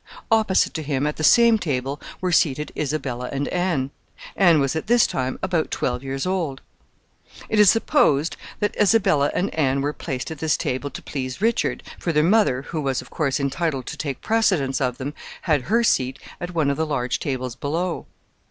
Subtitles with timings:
[0.31, 3.91] Opposite to him, at the same table, were seated Isabella and Anne.
[4.35, 6.59] Anne was at this time about twelve years old.
[7.41, 11.39] Now it is supposed that Isabella and Anne were placed at this table to please
[11.39, 15.65] Richard, for their mother, who was, of course, entitled to take precedence of them, had
[15.69, 18.07] her seat at one of the large tables below.